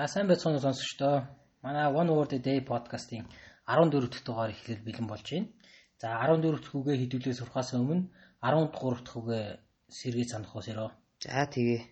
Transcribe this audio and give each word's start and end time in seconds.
За 0.00 0.06
сайн 0.08 0.28
байцгаана 0.28 0.60
сонсогчдоо. 0.64 1.28
Манай 1.60 1.92
One 1.92 2.08
Word 2.16 2.32
a 2.32 2.38
Day 2.40 2.64
podcast-ийн 2.64 3.26
14 3.68 4.08
дахь 4.08 4.24
дугаар 4.24 4.50
эхлэл 4.56 4.80
бэлэн 4.80 5.06
болж 5.06 5.28
байна. 5.28 5.52
За 6.00 6.16
14 6.16 6.56
дахь 6.56 6.72
үгээ 6.72 6.96
хэдүүлээ 7.04 7.36
сурахаас 7.36 7.76
өмнө 7.76 8.08
13 8.40 8.72
дахь 8.72 9.16
үгээ 9.20 9.44
сэргээ 9.92 10.26
санах 10.32 10.56
уу 10.56 10.64
сэрөө. 10.64 10.90
За 11.20 11.44
тэгээ. 11.52 11.82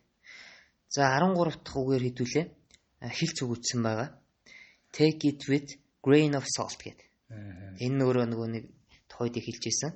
За 0.88 1.20
13 1.20 1.36
дахь 1.60 1.76
үгээр 1.76 2.04
хэдүүлээ 2.08 2.44
хилц 3.12 3.38
өгөгдсөн 3.44 3.80
байгаа. 3.84 4.08
Take 4.88 5.28
it 5.28 5.44
with 5.44 5.68
grain 6.00 6.32
of 6.32 6.48
salt 6.48 6.80
гэдэг. 6.80 7.04
Энэ 7.84 8.00
өөрөө 8.08 8.24
нөгөө 8.32 8.48
нэг 8.56 8.64
тохойд 9.12 9.36
хэлжсэн. 9.36 9.92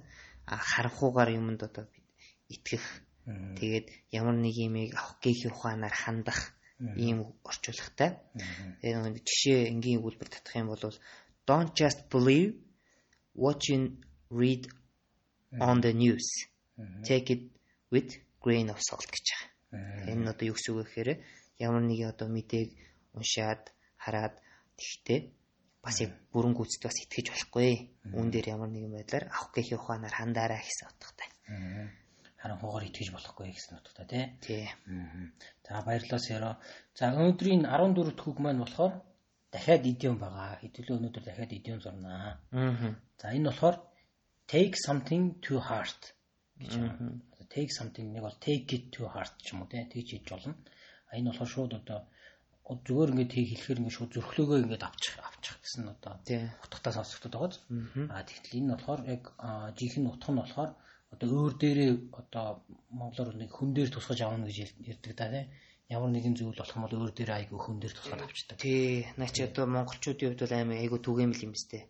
А 0.53 0.61
харанхуугаар 0.61 1.33
юмд 1.33 1.64
одоо 1.64 1.89
итгэх. 2.53 2.85
Тэгээд 3.25 4.13
ямар 4.13 4.36
нэг 4.36 4.53
юмыг 4.53 5.00
авах 5.00 5.17
гээхийн 5.25 5.57
ухаанаар 5.57 5.97
хандах 5.97 6.61
ийм 6.96 7.18
орчуулгатай. 7.46 8.11
Тэгээ 8.82 8.99
нэг 8.99 9.22
жишээ 9.22 9.71
энгийн 9.71 10.00
өгүүлбэр 10.03 10.31
татах 10.31 10.54
юм 10.59 10.68
бол 10.72 10.82
don't 11.46 11.72
just 11.79 12.08
believe 12.11 12.58
what 13.35 13.61
you 13.68 13.99
read 14.31 14.67
on 15.61 15.81
the 15.81 15.93
news. 15.93 16.27
Take 17.05 17.31
it 17.31 17.43
with 17.91 18.11
grain 18.43 18.71
of 18.71 18.79
salt 18.82 19.07
гэж 19.07 19.27
байгаа. 19.31 20.11
Энэ 20.11 20.22
нь 20.22 20.31
одоо 20.32 20.46
юу 20.50 20.57
гэсэн 20.57 20.72
үг 20.75 20.79
вэ 20.81 20.85
гэхээр 20.89 21.11
ямар 21.63 21.85
нэг 21.86 22.00
одоо 22.13 22.29
мэдээг 22.29 22.68
уншаад 23.17 23.63
хараад 24.03 24.35
тэгтээ 24.77 25.21
бас 25.85 25.96
яг 26.05 26.13
бүрэн 26.33 26.55
гүйцэд 26.57 26.83
бас 26.86 26.99
итгэж 27.05 27.27
болохгүй. 27.30 27.72
Үүн 28.17 28.29
дээр 28.30 28.46
ямар 28.55 28.71
нэгэн 28.72 28.93
байдлаар 28.96 29.25
авах 29.30 29.55
гэхийн 29.55 29.80
ухаанаар 29.80 30.14
хандаараа 30.19 30.61
гэсэн 30.61 30.91
утгатай 30.91 31.32
харанхуугаар 32.42 32.91
итгэж 32.91 33.09
болохгүй 33.14 33.55
гэсэн 33.55 33.78
утгатай 33.78 34.06
тий. 34.11 34.25
Тий. 34.42 34.64
За 35.62 35.83
баярлалаа 35.86 36.19
Сэро. 36.19 36.53
За 36.98 37.14
өнөөдрийн 37.14 37.62
14 37.70 38.19
дэх 38.19 38.27
үг 38.27 38.39
маань 38.42 38.62
болохоор 38.62 38.98
дахиад 39.55 39.86
идиом 39.86 40.19
байгаа. 40.19 40.58
Хэдүүлээ 40.58 40.98
өнөөдөр 40.98 41.22
дахиад 41.22 41.53
идиом 41.55 41.78
зурнаа. 41.78 42.42
Аа. 42.50 42.98
За 43.20 43.31
энэ 43.31 43.47
болохоор 43.47 43.77
take 44.50 44.75
something 44.75 45.39
to 45.44 45.62
heart 45.62 46.19
гэж 46.58 46.72
байна. 46.83 47.22
Take 47.53 47.70
something 47.78 48.11
нэг 48.11 48.22
бол 48.27 48.39
take 48.42 48.75
it 48.75 48.84
to 48.91 49.06
heart 49.06 49.38
ч 49.38 49.55
юм 49.55 49.62
уу 49.62 49.70
тий. 49.70 49.86
Тэгж 49.86 50.09
хийж 50.19 50.27
болно. 50.34 50.59
А 51.06 51.14
энэ 51.14 51.31
болохоор 51.31 51.50
шууд 51.55 51.72
одоо 51.78 52.11
зүгээр 52.66 53.12
ингээд 53.12 53.33
тийг 53.34 53.47
хэлэхээр 53.53 53.81
ингээд 53.84 53.97
шууд 53.98 54.12
зөрхлөөгөө 54.16 54.59
ингээд 54.64 54.86
авчих 54.86 55.14
авчих 55.20 55.56
гэсэн 55.62 55.92
одоо 55.94 56.19
утгатай 56.64 56.92
сонсогдод 56.94 57.34
байгаа. 57.34 57.53
А 58.16 58.25
тэгтэл 58.25 58.59
энэ 58.59 58.72
болохоор 58.72 59.00
яг 59.14 59.22
жинхэнэ 59.78 60.09
утга 60.11 60.31
нь 60.33 60.41
болохоор 60.41 60.70
одоо 61.12 61.28
өөр 61.28 61.55
дээрээ 61.60 61.92
одоо 62.20 62.46
монголоор 62.91 63.36
нэг 63.36 63.50
хүн 63.52 63.70
дээр 63.77 63.91
тусгаж 63.92 64.20
авна 64.24 64.48
гэж 64.48 64.58
ярьдаг 64.92 65.12
да 65.16 65.28
тийм 65.28 65.48
ямар 65.92 66.10
нэгэн 66.10 66.34
зүйл 66.36 66.56
болох 66.56 66.77
юм 66.77 66.84
бол 66.88 66.96
өөр 67.04 67.12
дээр 67.12 67.32
айгүй 67.36 67.58
хүн 67.60 67.77
дээр 67.77 67.92
тусгаад 67.92 68.24
авчдаг. 68.24 68.56
Тий, 68.56 69.04
наа 69.20 69.28
чи 69.28 69.44
одоо 69.44 69.69
монголчуудын 69.69 70.32
хувьд 70.32 70.42
бол 70.48 70.56
амар 70.56 70.80
айгүй 70.80 71.00
түгээмэл 71.04 71.44
юм 71.44 71.52
бистэй. 71.52 71.82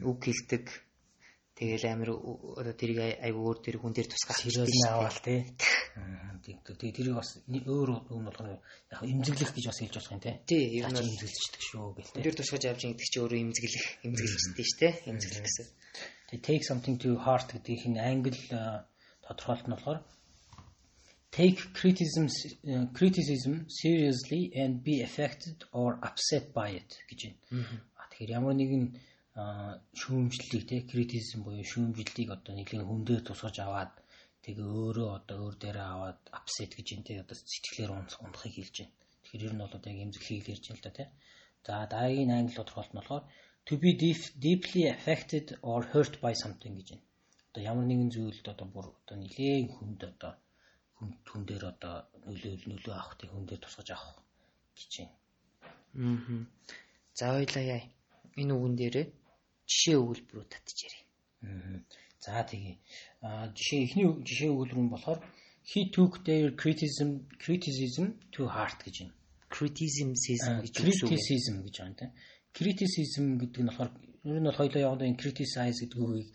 Үг 0.00 0.18
хэлдэг. 0.24 0.64
Тэгэл 1.58 1.86
амар 1.92 2.10
одоо 2.16 2.72
тэрийг 2.72 3.20
айгүй 3.20 3.42
өөр 3.44 3.58
дээр 3.60 3.78
хүн 3.82 3.92
дээр 3.92 4.08
тусгаад 4.08 4.38
сериус 4.40 4.72
аваал 4.88 5.20
тий. 5.20 5.40
Тэг 6.40 6.78
тэрийг 6.78 7.18
бас 7.20 7.42
өөр 7.44 7.88
юм 8.08 8.24
болгоно 8.30 8.62
яг 8.62 9.00
имзэглэх 9.02 9.52
гэж 9.52 9.64
бас 9.66 9.80
хэлж 9.82 9.94
болох 9.98 10.14
юм 10.14 10.22
тий. 10.24 10.34
Тий, 10.48 10.62
ер 10.78 10.86
нь 10.88 10.96
имзэглэждэг 10.96 11.62
шүү 11.66 11.86
гэх 11.98 12.08
тий. 12.14 12.22
Тэр 12.24 12.36
тусгаж 12.38 12.62
авч 12.64 12.80
байгаа 12.86 12.94
гэдэг 12.94 13.10
чи 13.10 13.18
өөрөө 13.18 13.40
имзэглэх, 13.42 13.86
имзэглэжтэй 14.06 14.64
шүү 14.70 14.78
дээ. 14.78 14.94
Имзэглэх 15.10 15.44
гэсэн. 15.44 15.66
Тэгээ 16.28 16.44
take 16.44 16.64
something 16.70 16.96
to 17.00 17.16
heart 17.16 17.48
гэдгийг 17.52 17.80
хин 17.84 17.96
англи 17.96 18.36
тодорхойлт 19.24 19.66
нь 19.66 19.72
болохоор 19.74 20.00
take 21.30 21.58
criticism 21.78 22.26
criticism 22.98 23.54
seriously 23.68 24.42
and 24.62 24.84
be 24.84 24.94
affected 25.08 25.56
or 25.72 25.90
upset 26.08 26.52
by 26.52 26.68
it 26.80 26.90
гэж 27.08 27.20
байна. 27.24 27.40
Тэгэхээр 28.12 28.36
ямар 28.38 28.54
нэгэн 28.60 28.84
шүүмжлэлийг 30.00 30.64
те 30.68 30.76
criticism 30.90 31.46
буюу 31.46 31.64
шүүмжлэлийг 31.72 32.28
одоо 32.36 32.52
нэгэн 32.56 32.84
хүн 32.84 33.02
дээр 33.08 33.22
тусгаж 33.24 33.56
аваад 33.64 33.92
тэгээ 34.44 34.68
өөрөө 34.68 35.08
одоо 35.18 35.36
өөр 35.44 35.56
дээрээ 35.62 35.88
аваад 35.94 36.20
upset 36.38 36.70
гэж 36.76 36.88
энэ 36.92 37.06
те 37.08 37.14
одоо 37.22 37.36
сэтгэлээр 37.36 37.90
унахыг 37.94 38.54
хэлж 38.56 38.76
байна. 38.84 38.94
Тэгэхээр 39.22 39.46
ер 39.48 39.54
нь 39.54 39.62
бол 39.62 39.74
яг 39.76 39.98
эмзэглэхийг 40.04 40.46
ярьж 40.52 40.64
байна 40.68 40.80
л 40.80 40.86
да 40.86 40.92
те. 40.98 41.04
За 41.64 41.74
дараагийн 41.92 42.32
англи 42.36 42.56
тодорхойлт 42.56 42.92
нь 42.92 42.98
болохоор 42.98 43.24
to 43.68 43.76
be 43.76 43.92
deep, 43.92 44.16
deeply 44.38 44.86
affected 44.86 45.58
or 45.60 45.82
hurt 45.82 46.20
by 46.22 46.32
something 46.32 46.74
гэж 46.78 46.88
байна. 46.90 47.04
Одоо 47.52 47.62
ямар 47.70 47.84
нэгэн 47.84 48.10
зүйлд 48.16 48.46
одоо 48.48 48.66
бүр 48.72 48.86
одоо 48.96 49.16
нилээн 49.20 49.68
хүнд 49.76 50.00
одоо 50.08 50.32
хүн 50.96 51.10
хүн 51.28 51.42
дээр 51.44 51.64
одоо 51.72 52.08
нөлөө 52.24 52.64
нөлөө 52.64 52.94
авах 52.96 53.20
тийм 53.20 53.30
хүн 53.36 53.44
дээр 53.44 53.60
тусгаж 53.60 53.88
авах 53.92 54.24
гэж 54.72 54.92
байна. 54.96 55.14
Аа. 56.00 56.40
За 57.12 57.36
ойлаа 57.36 57.64
яа. 57.76 57.84
Энэ 58.40 58.56
үгэн 58.56 58.76
дээр 58.80 58.96
жишээ 59.68 59.96
өгүүлбэрүүд 60.00 60.52
ярив. 60.88 61.04
Аа. 61.44 61.78
За 62.24 62.40
тэгээ. 62.48 62.76
Аа 63.20 63.52
жишээ 63.52 63.80
эхний 63.84 64.08
жишээ 64.28 64.48
өгүүлбэр 64.48 64.80
нь 64.80 64.92
болохоор 64.96 65.20
he 65.68 65.92
took 65.92 66.24
their 66.24 66.56
criticism 66.56 67.28
criticism 67.36 68.16
to 68.32 68.48
heart 68.48 68.80
гэж 68.80 68.96
байна. 69.04 69.14
Criticism 69.52 70.16
гэж 70.16 70.72
criticism 70.72 71.56
гэж 71.68 71.76
байна 71.84 71.96
тийм 72.00 72.12
criticism 72.56 73.38
гэдэг 73.40 73.62
нь 73.62 73.70
болохоор 73.70 73.92
ер 74.28 74.38
нь 74.40 74.48
бол 74.48 74.60
хоёлоо 74.60 74.80
яваад 74.82 75.06
энэ 75.06 75.20
criticize 75.20 75.78
гэдэг 75.82 75.98
үгийг 75.98 76.30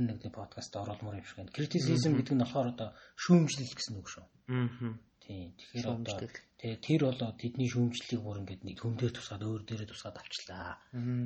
нь 0.00 0.08
нэг 0.08 0.22
подкаст 0.32 0.72
оруулмаар 0.76 1.20
юм 1.20 1.26
шиг 1.26 1.38
байна. 1.42 1.56
Criticism 1.56 2.12
гэдэг 2.16 2.34
нь 2.36 2.42
болохоор 2.44 2.68
одоо 2.72 2.88
шүүмжлэл 3.20 3.76
гэсэн 3.76 3.94
үг 3.98 4.08
шүү. 4.08 4.26
Аа. 4.52 4.94
Тийм. 5.26 5.52
Тэгэхээр 5.58 5.86
одоо 5.90 6.16
тэгээ 6.60 6.78
тэр 6.86 7.00
болоо 7.10 7.30
тэдний 7.34 7.68
шүүмжлэлийг 7.68 8.22
бүр 8.22 8.40
ингээд 8.40 8.62
нэг 8.62 8.76
хүмдээ 8.78 9.10
тусгаад 9.10 9.42
өөр 9.42 9.62
дээрээ 9.66 9.90
тусгаад 9.90 10.16
авчлаа 10.22 10.78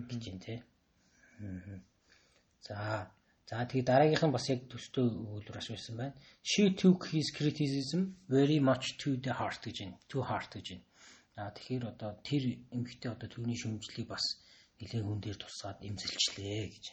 гэж 0.09 0.23
юм 0.33 0.39
те. 0.41 0.55
За 2.65 3.11
За 3.51 3.67
тэгээ 3.67 3.83
дараагийнх 3.83 4.25
нь 4.25 4.35
бас 4.37 4.47
яг 4.47 4.61
төстэй 4.71 5.05
өгүүлбэр 5.11 5.59
асуусан 5.59 5.95
байна. 5.99 6.15
She 6.39 6.71
took 6.71 7.11
his 7.11 7.35
criticism 7.35 8.15
very 8.31 8.62
much 8.62 8.95
to 9.03 9.19
the 9.19 9.35
heart 9.35 9.59
гэж 9.59 9.77
байна. 9.83 9.99
To 10.07 10.23
heart 10.23 10.55
гэж 10.55 10.67
байна. 10.71 10.87
Аа 11.37 11.51
тэгэхээр 11.55 11.85
одоо 11.93 12.11
тэр 12.27 12.43
эмгхтэй 12.75 13.11
одоо 13.13 13.29
түүний 13.31 13.59
шүмжлэлийг 13.59 14.09
бас 14.11 14.25
нэлээд 14.81 15.05
хүн 15.05 15.21
дээр 15.21 15.39
тусгаад 15.41 15.79
эмзэлчлээ 15.85 16.65
гэж. 16.73 16.87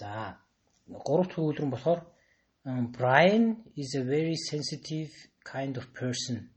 За 0.00 0.38
гурав 0.86 1.28
дахь 1.28 1.38
үйлрэн 1.42 1.70
болохоор 1.72 2.00
Brian 2.96 3.44
is 3.76 3.94
a 3.94 4.04
very 4.04 4.36
sensitive 4.36 5.10
kind 5.44 5.76
of 5.76 5.92
person 5.94 6.50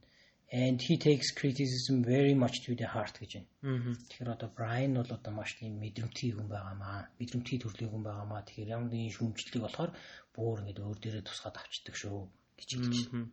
and 0.52 0.82
he 0.82 0.98
takes 0.98 1.30
criticism 1.30 2.04
very 2.04 2.34
much 2.34 2.60
to 2.64 2.74
the 2.74 2.86
heart 2.94 3.14
гэж 3.20 3.32
байна. 3.62 3.96
Тэгэхээр 4.08 4.34
одоо 4.36 4.48
Brian 4.56 4.92
бол 5.00 5.08
одоо 5.16 5.32
маш 5.32 5.56
тийм 5.56 5.80
мэдрэмтгий 5.80 6.32
хүн 6.36 6.48
байгаамаа. 6.52 7.08
Мэдрэмтгий 7.16 7.58
төрлийн 7.60 7.90
хүн 7.92 8.04
байгаамаа. 8.04 8.44
Тэгэхээр 8.44 8.72
ямар 8.76 8.92
нэгэн 8.92 9.16
шүмжлэлийг 9.16 9.62
болохоор 9.64 9.90
буур 10.36 10.60
ингээд 10.60 10.84
өөр 10.84 10.98
дээрээ 11.00 11.24
тусгаад 11.24 11.56
авчдаг 11.56 11.96
шүү 11.96 12.18
гэж 12.60 12.68
хэлж 12.68 12.96
байна. 13.08 13.32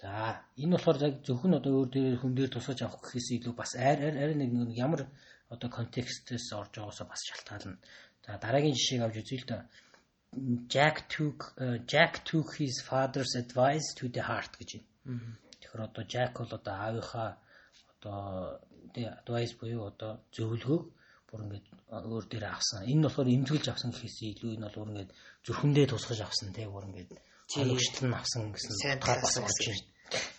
За 0.00 0.44
энэ 0.60 0.76
болохоор 0.76 0.98
яг 1.08 1.14
зөвхөн 1.24 1.56
одоо 1.58 1.72
өөр 1.80 1.88
дээр 1.88 2.16
хүн 2.20 2.32
дээр 2.36 2.52
тусгаж 2.52 2.84
авах 2.84 3.00
гэхээс 3.00 3.28
илүү 3.40 3.54
бас 3.56 3.72
арай 3.80 4.12
арай 4.12 4.36
нэг 4.36 4.52
ямар 4.76 5.08
одоо 5.48 5.68
контекстээс 5.72 6.52
орж 6.52 6.72
байгаасаа 6.76 7.06
бас 7.08 7.22
шалтгаална. 7.24 7.80
За 8.24 8.36
дараагийн 8.36 8.76
жишээг 8.76 9.02
авч 9.02 9.16
үзье 9.24 9.38
л 9.40 9.48
да. 9.48 9.58
Jack 10.68 11.08
took 11.08 11.56
uh, 11.56 11.78
Jack 11.88 12.12
took 12.28 12.48
his 12.60 12.76
father's 12.84 13.32
advice 13.40 13.88
to 13.96 14.04
the 14.12 14.20
heart 14.20 14.52
гэж 14.60 14.70
байна. 15.06 15.32
Тэгэхээр 15.64 15.86
одоо 15.88 16.04
Jack 16.04 16.32
бол 16.36 16.52
одоо 16.58 16.74
аавынхаа 16.76 17.30
одоо 17.96 18.60
advice 18.92 19.54
буюу 19.56 19.88
одоо 19.88 20.12
зөвлөгөөг 20.36 20.84
бүр 21.28 21.40
ингээд 21.44 21.66
өөр 22.12 22.24
дээр 22.28 22.46
авсан. 22.52 22.84
Энэ 22.84 23.00
нь 23.00 23.06
болохоор 23.06 23.28
эмзэглэж 23.32 23.66
авсан 23.72 23.90
гэхээс 23.96 24.18
илүү 24.28 24.50
энэ 24.60 24.68
бол 24.68 24.90
ингээд 24.92 25.10
зүрхэндээ 25.46 25.86
тусгаж 25.88 26.20
авсан 26.20 26.52
тийм 26.52 26.70
бүр 26.74 26.84
ингээд 26.90 27.10
ойлгочлон 27.54 28.14
авсан 28.14 28.52
гэсэн 28.52 28.98
утгаар 28.98 29.20
бас 29.22 29.36
орж 29.38 29.58
байна. 29.66 29.84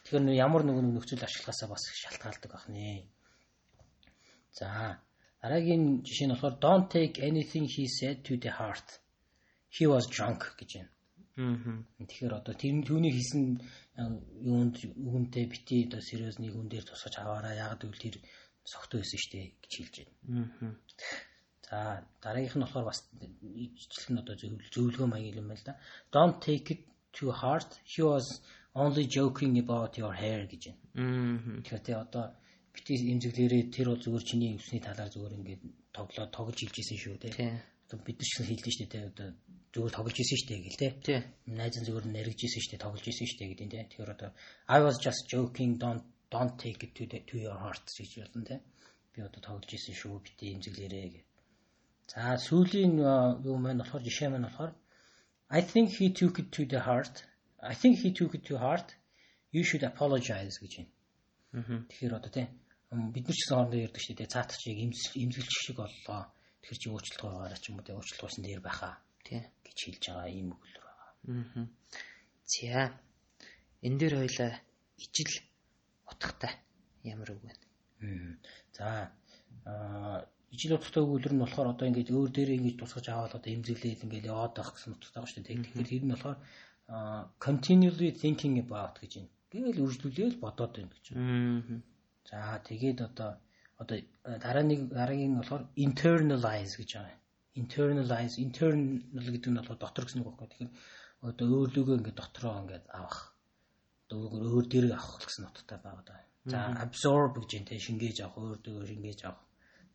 Тэгэхээр 0.04 0.24
нөө 0.24 0.36
ямар 0.36 0.63
нэгэн 0.68 0.88
нөхцөл 0.92 1.24
ашиглахаасаа 1.24 1.69
бас 1.71 1.83
шалтгаалдаг 2.01 2.51
байх 2.51 2.65
нэ. 2.68 3.07
За 4.59 5.00
дараагийн 5.42 6.04
жишээ 6.04 6.27
нь 6.27 6.33
болохоор 6.36 6.56
don't 6.59 6.88
take 6.92 7.15
anything 7.30 7.65
he 7.68 7.88
said 7.88 8.24
to 8.27 8.33
the 8.44 8.51
heart. 8.59 8.88
He 9.75 9.83
was 9.88 10.06
drunk 10.07 10.42
гэж 10.59 10.71
байна. 10.77 10.92
Тэгэхээр 11.38 12.33
одоо 12.33 12.54
тэр 12.57 12.81
түүний 12.81 13.13
хийсэн 13.13 13.62
юунд 14.42 14.75
үгэнтэй 14.81 15.45
бити 15.45 15.86
одоо 15.86 16.01
сериусны 16.01 16.50
хүн 16.50 16.68
дээр 16.68 16.86
тусгаж 16.88 17.15
аваараа 17.21 17.54
яг 17.54 17.77
гэвэл 17.77 18.04
тэр 18.04 18.15
согтуу 18.65 19.00
байсан 19.06 19.19
штэ 19.21 19.54
гэж 19.62 19.71
хэлж 19.77 19.95
байна. 20.01 20.75
За 21.69 22.01
дараагийнх 22.24 22.57
нь 22.57 22.65
болохоор 22.65 22.89
бас 22.89 23.00
ижилхэн 23.13 24.21
одоо 24.24 24.36
зөвлөгөө 24.74 25.07
маяг 25.07 25.36
юм 25.38 25.54
байна 25.54 25.62
л 25.62 25.68
да. 25.69 25.80
Don't 26.09 26.42
take 26.42 26.74
it 26.74 26.81
too 27.18 27.31
hard. 27.31 27.66
He 27.84 28.02
was 28.04 28.42
only 28.75 29.08
joking 29.08 29.58
about 29.58 29.98
your 29.98 30.14
hair 30.14 30.46
гэж 30.46 30.64
байна. 30.94 31.62
Тэгэхээр 31.66 31.84
тий 31.86 31.96
одоо 31.98 32.25
бити 32.74 32.94
эмзэглэрээ 33.14 33.64
тэр 33.74 33.88
бол 33.90 34.02
зүгээр 34.06 34.25
чиний 34.30 34.54
өвсний 34.54 34.81
талаар 34.86 35.10
зүгээр 35.10 35.38
ингээд 35.38 35.62
тоглоод 35.98 36.31
тоглож 36.31 36.58
хэлж 36.62 36.78
исэн 36.78 36.98
шүү 37.02 37.18
тий. 37.18 37.34
Одоо 37.90 37.98
бид 38.06 38.18
нар 38.22 38.30
ч 38.30 38.34
хэлдэг 38.46 38.74
шүү 38.74 38.88
дээ 38.94 39.10
одоо 39.10 39.28
зүгээр 39.74 39.94
тоглож 39.98 40.18
исэн 40.22 40.46
дээ 40.46 40.60
гэл. 40.62 40.81
Тий. 41.02 41.19
Найз 41.58 41.75
нь 41.81 41.88
зүгээр 41.90 42.06
нэргэж 42.06 42.40
исэн 42.46 42.78
дээ 42.78 42.86
тоглож 42.86 43.06
исэн 43.10 43.25
дээ 43.34 43.50
гэдэг 43.50 43.68
тий. 43.74 43.84
Тэгэхээр 43.90 44.14
одоо 44.14 44.30
I 44.69 44.80
was 44.86 44.96
just 45.02 45.25
joking 45.25 45.81
don't 45.81 46.06
don't 46.30 46.54
take 46.62 46.86
it 46.86 46.94
to 46.94 47.10
the 47.10 47.25
to 47.25 47.36
your 47.42 47.58
heart 47.58 47.81
гэж 47.81 48.12
болно 48.22 48.46
те. 48.46 48.62
Би 49.14 49.25
одоо 49.25 49.42
тоглож 49.42 49.74
исэн 49.74 49.98
шүү 49.98 50.22
бити 50.22 50.54
имзэглээрээ 50.54 51.08
гэ. 51.18 51.22
За 52.14 52.38
сүүлийн 52.38 53.02
юу 53.42 53.58
маань 53.58 53.81
болохоор 53.81 54.06
жишээ 54.06 54.30
маань 54.30 54.46
болохоор 54.46 54.72
I 55.49 55.61
think 55.61 55.89
he 55.91 56.11
took 56.11 56.39
it 56.39 56.51
to 56.53 56.65
the 56.65 56.79
heart. 56.79 57.23
I 57.61 57.73
think 57.73 57.99
he 57.99 58.11
took 58.11 58.35
it 58.35 58.45
to 58.45 58.57
heart. 58.57 58.95
You 59.51 59.63
should 59.63 59.83
apologize 59.83 60.59
гэж 60.59 60.73
байна. 60.77 61.88
Тэгэхээр 61.88 62.13
одоо 62.19 62.31
тийм 62.31 62.47
бид 63.15 63.25
нар 63.27 63.35
ч 63.35 63.39
гэсэн 63.41 63.55
хоорондоо 63.55 63.79
ярьдаг 63.88 64.01
шүү 64.03 64.15
дээ. 64.19 64.33
Цаатах 64.35 64.59
чиг 64.59 64.77
имзэлч 64.83 65.51
шиг 65.63 65.79
боллоо. 65.79 66.27
Тэгэхээр 66.61 66.81
чи 66.83 66.88
уучлалт 66.91 67.21
байгаараа 67.23 67.59
ч 67.59 67.71
юм 67.71 67.79
уу 67.79 67.88
тийм 67.88 67.97
уучлалт 67.97 68.21
гуйсан 68.21 68.44
дээр 68.44 68.61
байхаа. 68.61 68.99
Тийм 69.23 69.44
гэж 69.63 69.77
хэлж 69.88 70.03
байгаа 70.11 70.29
ийм 70.35 70.51
өгүүлбэр 70.51 70.83
байгаа. 70.83 71.09
Аа. 71.31 71.65
За. 72.44 72.83
Энэ 73.88 73.99
дээр 73.99 74.15
хоёлаа 74.19 74.51
ижил 74.99 75.33
утгатай 76.11 76.53
ямар 77.07 77.31
үг 77.31 77.44
вэ? 77.47 77.53
За. 78.75 79.15
Аа 79.63 80.27
ижил 80.53 80.77
утгатай 80.77 81.03
өгүүлбэр 81.03 81.33
нь 81.35 81.44
болохоор 81.44 81.67
одоо 81.73 81.85
ингэж 81.88 82.07
өөр 82.15 82.29
дээрээ 82.31 82.57
ингэж 82.59 82.75
тусгаж 82.79 83.05
аваад 83.11 83.33
одоо 83.38 83.51
имзэглээд 83.51 84.03
ингэж 84.05 84.23
яваад 84.31 84.53
байх 84.55 84.69
гэсэн 84.71 84.95
утгатай 84.95 85.19
байгаа 85.19 85.31
шүү 85.31 85.44
дээ. 85.44 85.57
Тэгэхээр 85.63 85.91
тэр 85.91 86.03
нь 86.07 86.13
болохоор 86.15 86.38
continually 87.45 88.09
thinking 88.21 88.55
about 88.63 88.95
гэж 89.01 89.11
юм. 89.19 89.27
Гээл 89.51 89.83
үржлүүлээл 89.83 90.39
бодоод 90.39 90.71
байна 90.75 90.94
гэж. 90.95 91.05
Аа. 91.11 91.83
За 92.29 92.59
тэгээд 92.63 92.99
одоо 93.07 93.29
одоо 93.81 93.97
дараа 94.23 94.63
нэг 94.63 94.88
дараагийн 94.88 95.31
нь 95.35 95.39
болохоор 95.39 95.63
internalize 95.75 96.75
гэж 96.79 96.89
байгаа. 96.95 97.19
Internalize 97.61 98.35
internal 98.39 99.27
гэдэг 99.33 99.51
нь 99.51 99.59
болохоор 99.59 99.79
дотор 99.83 100.03
гэсэн 100.07 100.21
үг 100.23 100.27
байхгүй. 100.31 100.47
Тэгэхээр 100.47 100.73
одоо 101.27 101.45
өөрлөгөө 101.47 101.95
ингээд 101.99 102.19
дотроо 102.19 102.55
ингээд 102.63 102.85
авах. 102.99 103.35
Одоо 104.07 104.19
өөр 104.55 104.65
дээрээ 104.71 104.95
авах 104.95 105.27
гэсэн 105.27 105.47
утгатай 105.47 105.79
байгаа 105.83 106.05
даа. 106.07 106.23
За 106.47 106.59
absorb 106.79 107.35
гэж 107.44 107.51
те 107.67 107.75
шингээж 107.75 108.17
авах, 108.23 108.39
өөр 108.39 108.59
дөөгөө 108.63 108.88
шингээж 108.91 109.19
авах. 109.27 109.46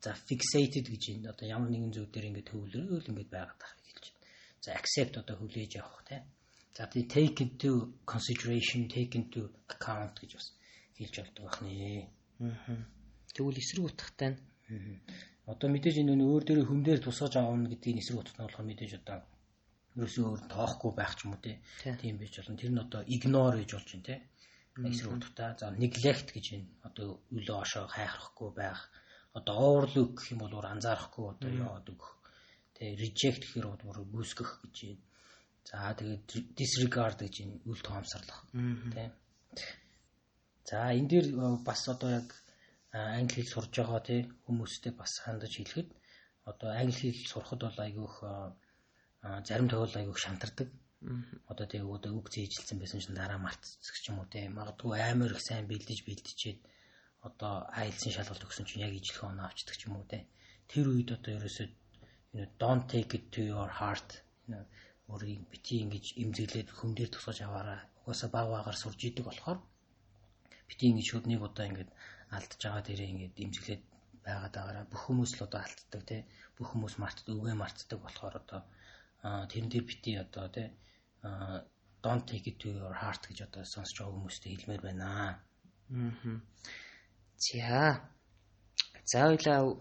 За 0.03 0.11
fixated 0.29 0.87
гэж 0.91 1.03
юм 1.15 1.31
одоо 1.31 1.47
ямар 1.47 1.71
нэгэн 1.71 1.95
зүйл 1.95 2.11
дээр 2.11 2.29
ингээд 2.35 2.51
төвлөрөөл 2.51 3.11
ингээд 3.11 3.31
байгаад 3.31 3.59
тахыг 3.63 3.81
хэлж 3.87 4.05
байна. 4.11 4.27
За 4.65 4.71
accept 4.75 5.15
одоо 5.23 5.37
хүлээж 5.39 5.73
авах 5.79 6.03
те. 6.11 6.17
За 6.75 6.91
тий 6.91 7.07
take 7.07 7.39
into 7.45 7.71
consideration, 8.03 8.89
take 8.91 9.15
into 9.15 9.47
account 9.71 10.19
гэж 10.19 10.31
бас 10.35 10.47
хэлж 10.99 11.15
болдог 11.23 11.43
байх 11.47 11.59
нэ. 11.63 12.11
Аа. 12.43 12.83
Тэгвэл 13.31 13.63
эсрэг 13.63 13.85
утгатай 13.87 14.31
нь 14.35 14.39
одоо 15.47 15.69
мэдээж 15.71 15.97
энэ 16.03 16.19
өөр 16.19 16.43
дээрээ 16.51 16.67
хүн 16.67 16.83
дээр 16.83 17.01
тусгаж 17.03 17.35
аавна 17.39 17.71
гэдгийг 17.71 18.03
эсрэг 18.03 18.19
утгатай 18.27 18.43
болохоор 18.43 18.69
мэдээж 18.69 18.93
одоо 18.99 19.19
ерөөсөө 19.95 20.25
өөр 20.27 20.43
тоохгүй 20.49 20.93
байх 20.99 21.13
ч 21.15 21.21
юм 21.25 21.37
уу 21.37 21.43
тийм 21.45 22.17
байж 22.19 22.35
болно. 22.43 22.59
Тэр 22.59 22.73
нь 22.75 22.83
одоо 22.85 23.03
ignore 23.07 23.57
гэж 23.61 23.71
болж 23.77 23.89
байна 23.93 24.09
те. 24.09 24.17
Эсрэг 24.91 25.13
утгатай. 25.13 25.51
За 25.61 25.67
neglect 25.71 26.29
гэж 26.35 26.47
байна. 26.51 26.69
Одоо 26.89 27.07
өлөө 27.37 27.59
ошоо 27.63 27.85
хайхрахгүй 27.87 28.51
байх. 28.57 28.81
Одоо 29.39 29.57
overlook 29.81 30.11
гэх 30.19 30.33
юм 30.33 30.41
бол 30.43 30.55
анзаарахгүй 30.61 31.25
одоо 31.33 31.51
яваад 31.51 31.87
өгөх. 31.93 32.11
Тэ 32.77 32.83
reject 33.01 33.43
гэхээр 33.49 33.67
бүр 33.81 33.99
гүйсгэх 34.13 34.51
гэж 34.63 34.77
байна 34.85 35.01
За 35.69 35.95
тэгээд 35.95 36.27
disregard 36.59 37.19
гэж 37.23 37.35
энэ 37.43 37.57
үл 37.71 37.81
тоомсорлох 37.87 38.41
тийм. 38.51 39.13
За 40.69 40.91
энэ 40.99 41.11
дээр 41.11 41.27
бас 41.69 41.81
одоо 41.95 42.11
яг 42.21 42.29
англи 42.91 43.41
хэл 43.43 43.53
сурж 43.55 43.73
байгаа 43.79 44.03
тий 44.09 44.21
хүмүүстэй 44.45 44.93
бас 45.01 45.13
хандаж 45.25 45.53
хэлэхэд 45.55 45.89
одоо 46.51 46.69
англи 46.81 47.15
хэл 47.15 47.31
сурахад 47.31 47.61
бол 47.63 47.79
айгүйх 47.87 48.17
зарим 49.49 49.69
тохиол 49.71 49.95
айгүйх 50.01 50.19
шантардаг. 50.25 50.69
Одоо 51.51 51.67
тий 51.71 51.81
одоо 51.97 52.11
үг 52.19 52.27
зээжилсэн 52.35 52.79
байсан 52.83 53.01
чинь 53.03 53.19
дараа 53.19 53.39
мартцдаг 53.39 53.97
ч 54.03 54.11
юм 54.11 54.19
уу 54.19 54.29
тий 54.35 54.45
магадгүй 54.59 54.99
амар 54.99 55.31
их 55.35 55.43
сайн 55.47 55.71
бэлдэж 55.71 55.99
бэлдчихэд 56.07 56.59
одоо 57.29 57.55
айлсын 57.81 58.13
шалгалт 58.17 58.47
өгсөн 58.47 58.67
чинь 58.69 58.85
яг 58.87 58.95
ижлэх 58.99 59.23
оноо 59.31 59.47
авчдаг 59.47 59.77
ч 59.79 59.87
юм 59.87 59.95
уу 59.97 60.07
тий 60.13 60.23
тэр 60.71 60.87
үед 60.95 61.11
одоо 61.17 61.33
ерөөсөө 61.39 61.67
don't 62.63 62.85
take 62.93 63.13
it 63.19 63.25
to 63.35 63.41
your 63.53 63.71
heart 63.81 64.09
өөрийг 65.13 65.41
бити 65.53 65.75
ингэж 65.85 66.05
имзэглээд 66.23 66.69
хүн 66.79 66.91
дээр 66.97 67.11
тусгаж 67.13 67.39
аваараа 67.45 67.81
угаасаа 68.01 68.31
баг 68.37 68.47
багаар 68.55 68.79
сурж 68.81 69.01
идэг 69.05 69.25
болохоор 69.27 69.59
бити 70.69 70.85
ингэж 70.91 71.07
шүднийг 71.11 71.43
удаа 71.47 71.67
ингэж 71.71 71.89
алдж 72.37 72.61
байгаа 72.65 72.83
дээрээ 72.87 73.13
ингэж 73.13 73.33
имзэглээд 73.45 73.83
байгаад 74.27 74.55
байгаараа 74.57 74.85
бүх 74.93 75.03
хүмүүс 75.05 75.33
л 75.37 75.45
одоо 75.47 75.61
алддаг 75.63 76.03
тий 76.11 76.21
бүх 76.57 76.69
хүмүүс 76.71 76.95
мартдаг 77.03 77.35
үгээ 77.39 77.57
мартдаг 77.63 77.99
болохоор 78.03 78.35
одоо 78.43 78.61
тэрэн 79.51 79.71
дээр 79.71 79.87
бити 79.91 80.11
одоо 80.25 80.47
тий 80.57 80.69
don't 82.05 82.25
take 82.31 82.47
it 82.51 82.57
to 82.63 82.69
your 82.81 82.95
heart 83.03 83.23
гэж 83.29 83.39
одоо 83.47 83.63
сонсож 83.73 83.97
байгаа 83.99 84.15
хүмүүстэй 84.17 84.51
хэлмээр 84.53 84.83
байна. 84.87 85.07
Аа. 85.23 85.33
За. 87.43 88.09
За 89.05 89.27
ойлаа 89.27 89.75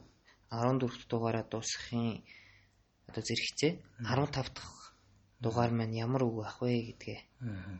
14 0.49 1.05
дугаараа 1.11 1.45
дуусгахын 1.45 2.25
одоо 3.07 3.23
зэрэгцээ 3.27 3.71
15 4.01 4.33
дахь 4.33 4.81
дугаар 5.43 5.71
маань 5.71 5.93
ямар 6.05 6.23
үг 6.25 6.37
ах 6.45 6.57
вэ 6.61 6.73
гэдгээ 6.89 7.19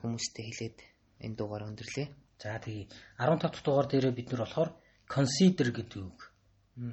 хүмүүстэй 0.02 0.46
хэлээд 0.46 0.78
энэ 1.26 1.38
дугаар 1.40 1.64
өндөрлөө. 1.70 2.08
За 2.42 2.62
тэгээ 2.62 2.86
15 3.18 3.42
дахь 3.42 3.64
дугаар 3.66 3.88
дээрээ 3.90 4.14
бид 4.18 4.28
нар 4.30 4.42
болохоор 4.46 4.70
consider 5.10 5.68
гэдэг 5.74 6.02
үг. 6.10 6.20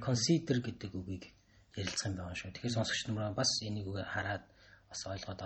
Consider 0.06 0.56
гэдэг 0.64 0.92
үгийг 0.96 1.24
ярилцсан 1.76 2.16
байгаа 2.16 2.36
шүү. 2.40 2.52
Тэгэхээр 2.56 2.76
сонсогч 2.76 3.00
нар 3.12 3.36
бас 3.36 3.50
энийг 3.68 3.88
хараад 4.14 4.44
бас 4.88 5.00
ойлгоод 5.12 5.40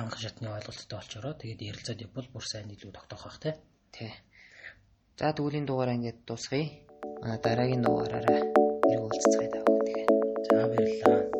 анх 0.00 0.16
шатны 0.16 0.48
ойлголттой 0.48 0.96
болчороо 0.96 1.34
тэгээд 1.36 1.60
ярилцаад 1.70 2.04
явбал 2.04 2.28
бүр 2.32 2.44
сайн 2.44 2.72
илүү 2.72 2.92
тогтоох 2.96 3.24
бах 3.28 3.38
тий. 3.44 3.54
Тий. 3.92 4.12
За 5.20 5.32
тэгвэл 5.32 5.60
энэ 5.60 5.68
дугаараа 5.68 5.96
ингээд 5.96 6.24
дуусгая. 6.28 6.85
Манай 7.20 7.38
дараагийн 7.44 7.82
дугаараараа 7.84 8.40
иргүүлцгээе 8.92 9.48
даа. 9.54 9.64
Тэгээ. 9.86 10.06
За 10.46 10.56
баярлалаа. 10.70 11.35